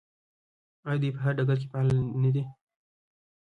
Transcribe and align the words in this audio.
آیا 0.87 0.99
دوی 1.01 1.11
په 1.15 1.19
هر 1.25 1.33
ډګر 1.37 1.57
کې 1.61 1.67
فعالې 1.71 1.95
نه 2.23 2.29
دي؟ 2.35 2.43